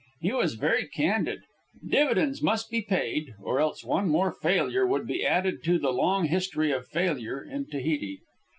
[0.19, 1.41] He was very candid.
[1.87, 6.25] Dividends must be paid, or else one more failure would be added to the long
[6.25, 8.21] history of failure in Tahiti.